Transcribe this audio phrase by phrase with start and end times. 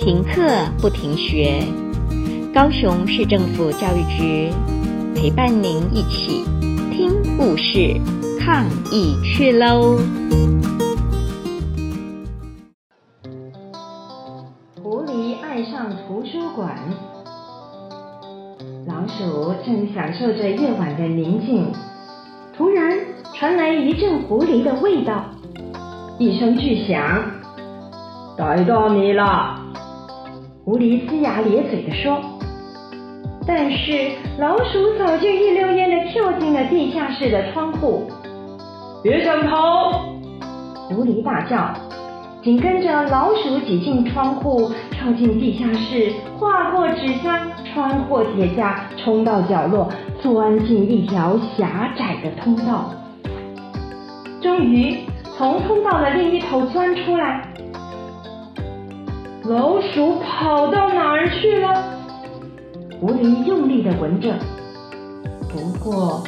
[0.00, 0.40] 停课
[0.80, 1.62] 不停学，
[2.54, 4.50] 高雄市政府教育局
[5.14, 6.42] 陪伴您一起
[6.90, 8.00] 听故事、
[8.40, 9.98] 抗疫去喽！
[14.82, 16.78] 狐狸爱上图书馆，
[18.86, 21.70] 老鼠正享受着夜晚的宁静，
[22.56, 22.98] 突然
[23.34, 25.26] 传来一阵狐狸的味道，
[26.18, 27.22] 一声巨响，
[28.38, 29.66] 逮到你了！
[30.62, 32.20] 狐狸龇牙咧嘴地说
[33.46, 38.06] ：“但是老鼠早就一溜烟地跳进了地下室的窗户。
[39.02, 39.90] 别想逃！”
[40.90, 41.72] 狐狸大叫，
[42.42, 49.88] 紧跟着老鼠挤进窗户，跳进地下室，跨过纸箱，穿过铁架，冲到角落，
[50.20, 52.90] 钻进一条狭窄的通道，
[54.42, 54.98] 终于
[55.38, 57.49] 从通道的另一头钻出来。
[59.50, 61.84] 老鼠跑到哪儿去了？
[63.00, 64.32] 狐狸用力地闻着，
[65.48, 66.22] 不过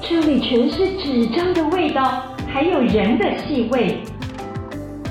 [0.00, 4.00] 这里全是纸张的味道，还有人的气味。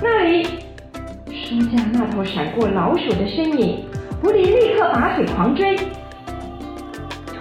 [0.01, 0.43] 那里，
[1.27, 3.85] 书架那头闪过老鼠的身影，
[4.19, 5.77] 狐狸立刻拔腿狂追。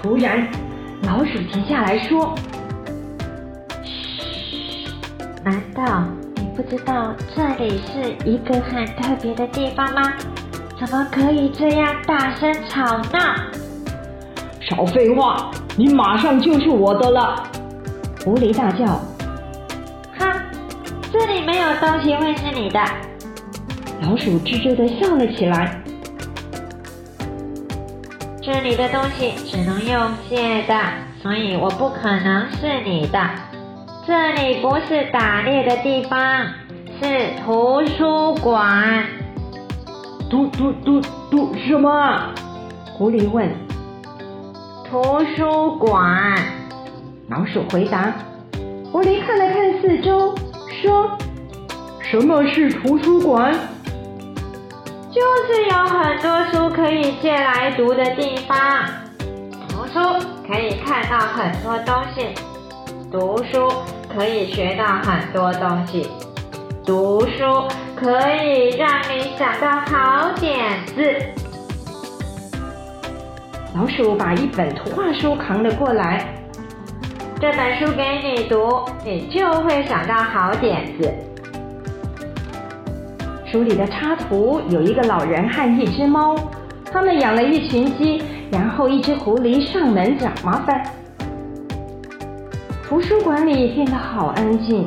[0.02, 0.46] 突然，
[1.04, 2.34] 老鼠停下来说
[3.82, 4.90] ：“嘘，
[5.42, 6.04] 难道？”
[6.54, 10.12] 不知道这里是一个很特别的地方吗？
[10.78, 13.36] 怎么可以这样大声吵闹？
[14.60, 17.42] 少废话，你马上就是我的了！
[18.22, 18.84] 狐狸大叫。
[20.18, 20.30] 哼，
[21.10, 22.78] 这里没有东西会是你的。
[24.02, 25.80] 老鼠吱吱的笑了起来。
[28.42, 30.74] 这里的东西只能用借的，
[31.22, 33.18] 所以我不可能是你的。
[34.04, 36.44] 这里不是打猎的地方，
[37.00, 39.04] 是图书馆。
[40.28, 41.00] 图图图
[41.30, 42.34] 图什么？
[42.94, 43.48] 狐狸问。
[44.90, 46.36] 图书馆。
[47.28, 48.12] 老鼠回答。
[48.90, 50.34] 狐狸看了看四周，
[50.82, 51.16] 说
[52.02, 53.54] ：“什么是图书馆？
[55.12, 58.58] 就是有很多书可以借来读的地方。
[59.68, 60.00] 图书
[60.44, 62.34] 可以看到很多东西。”
[63.12, 63.70] 读书
[64.14, 66.06] 可以学到很多东西，
[66.84, 71.02] 读书可以让你想到好点子。
[73.74, 76.26] 老鼠把一本图画书扛了过来，
[77.40, 81.10] 这本书给你读，你就会想到好点子。
[83.46, 86.36] 书里的插图有一个老人和一只猫，
[86.92, 90.84] 他们养了一群鸡，然后一只狐狸上门找麻烦。
[92.92, 94.84] 图书馆里变得好安静。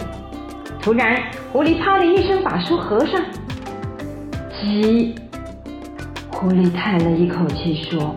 [0.80, 1.20] 突然，
[1.52, 3.20] 狐狸啪的一声把书合上。
[4.62, 5.16] 鸡，
[6.30, 8.14] 狐狸叹了一口气说：“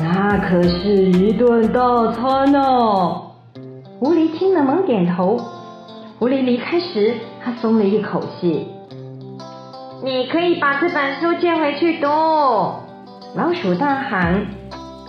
[0.00, 3.32] 那可是一顿大餐哦。”
[3.98, 5.36] 狐狸听了猛点头。
[6.20, 8.68] 狐狸离开时，他松了一口气。
[10.04, 12.06] 你可以把这本书借回去读。
[12.06, 14.46] 老鼠大喊。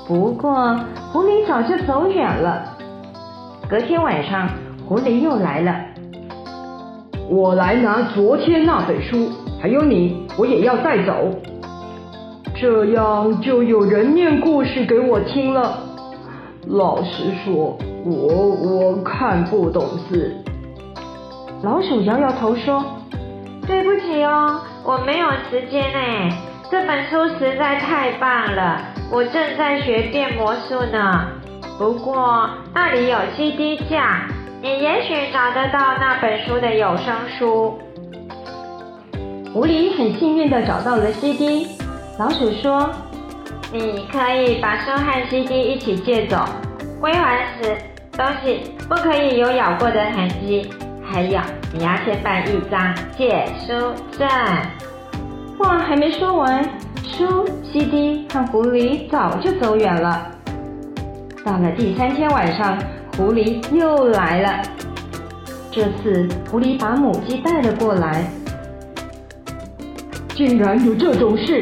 [0.08, 0.80] 不过，
[1.12, 2.73] 狐狸早就走远了。
[3.74, 4.48] 隔天晚上，
[4.88, 5.76] 狐狸又来了。
[7.28, 11.32] 我来拿昨天那本书，还有你，我也要带走。
[12.54, 15.80] 这样就有人念故事给我听了。
[16.68, 17.76] 老实说，
[18.06, 20.36] 我我看不懂字。
[21.64, 22.86] 老鼠摇摇头说
[23.66, 26.30] ：“对不起哦，我没有时间哎。
[26.70, 28.80] 这本书实在太棒了，
[29.12, 31.26] 我正在学变魔术呢。”
[31.78, 34.28] 不过那里有 CD 架，
[34.62, 37.80] 你也许找得到那本书的有声书。
[39.54, 41.68] 狐狸很幸运地找到了 CD。
[42.18, 42.90] 老鼠说
[43.74, 46.46] ：“你可以把书和 CD 一起借走，
[47.02, 47.76] 归还时
[48.12, 50.70] 东西不可以有咬过的痕迹。
[51.04, 51.40] 还有，
[51.74, 54.28] 你要先办一张借书证。”
[55.60, 56.64] 话还没说完，
[57.04, 60.32] 书、CD 和狐狸早就走远了。
[61.44, 62.78] 到了第三天晚上，
[63.18, 64.62] 狐狸又来了。
[65.70, 68.32] 这次，狐狸把母鸡带了过来。
[70.34, 71.62] 竟然有这种事！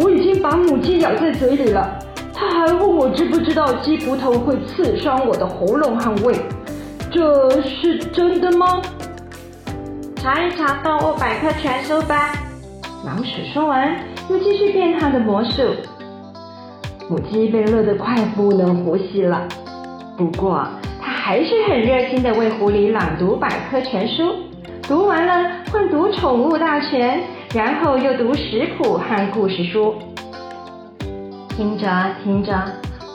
[0.00, 1.96] 我已经把母鸡咬在嘴里了。
[2.34, 6.34] 他还问我知不知道鸡骨头会刺伤我的喉咙和胃。
[7.08, 8.82] 这是真的吗？
[10.16, 12.32] 查一查动物百科全书吧。
[13.06, 13.96] 老鼠说完，
[14.28, 15.62] 又继续变他的魔术。
[17.10, 19.42] 母鸡被乐得快不能呼吸了，
[20.16, 20.64] 不过
[21.02, 24.32] 它还是很热心地为狐狸朗读百科全书。
[24.82, 27.20] 读完了，换读宠物大全，
[27.52, 29.96] 然后又读食谱和故事书。
[31.48, 31.90] 听着
[32.22, 32.54] 听着，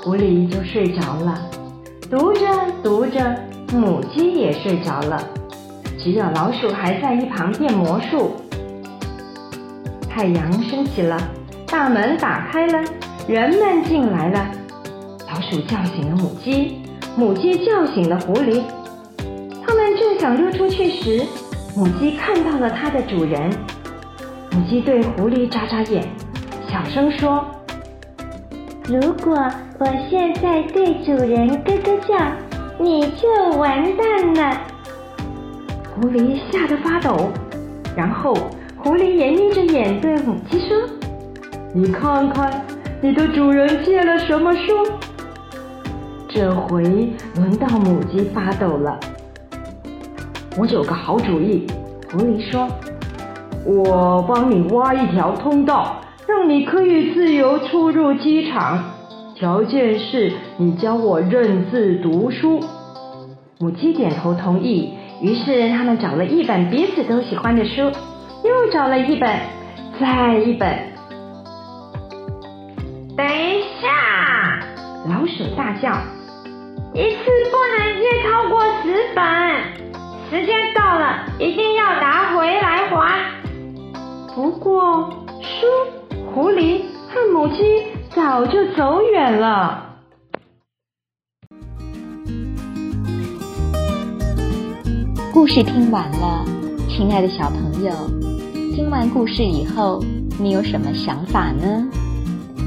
[0.03, 1.39] 狐狸就睡着了。
[2.11, 2.45] 读着
[2.83, 3.33] 读着，
[3.71, 5.23] 母鸡也睡着了。
[5.97, 8.35] 只有老鼠还在一旁变魔术。
[10.09, 11.17] 太阳升起了，
[11.65, 12.83] 大门打开了，
[13.27, 14.51] 人们进来了。
[15.27, 16.79] 老鼠叫醒了母鸡，
[17.17, 18.61] 母鸡叫醒了狐狸。
[19.65, 21.25] 他们正想溜出去时，
[21.75, 23.49] 母鸡看到了它的主人。
[24.51, 26.07] 母鸡对狐狸眨眨眼，
[26.69, 27.43] 小声说
[28.87, 29.33] ：“如果
[29.79, 32.15] 我现在对主人咯咯叫，
[32.79, 34.61] 你就完蛋了。”
[35.99, 37.31] 狐狸吓得发抖，
[37.97, 38.35] 然后
[38.77, 40.77] 狐狸也眯着眼对母鸡说
[41.73, 42.65] ：“你看看，
[43.01, 44.73] 你的主人借了什么书？”
[46.27, 46.83] 这回
[47.35, 48.99] 轮到母鸡发抖了。
[50.57, 51.67] 我有个好主意，
[52.11, 52.67] 狐狸说
[53.65, 55.97] ：“我帮你挖一条通道，
[56.27, 58.83] 让你可以自由出入机场。
[59.35, 62.59] 条件是你教我认字读书。”
[63.59, 64.93] 母鸡点头同意。
[65.21, 69.29] 于是他们找了一本彼此都喜欢的书，又找了一本，
[69.97, 70.94] 再一本。
[73.17, 74.59] 等一下！
[75.07, 75.89] 老鼠大叫
[76.93, 79.23] ：“一次不能借超过十本，
[80.29, 83.31] 时间到了，一定要拿回来还。”
[84.35, 85.09] 不过，
[85.41, 85.65] 书、
[86.33, 89.95] 狐狸和母鸡早就走远了。
[95.33, 96.43] 故事听完了，
[96.89, 97.93] 亲爱的小朋友，
[98.75, 100.03] 听完故事以后，
[100.37, 101.87] 你有什么想法呢？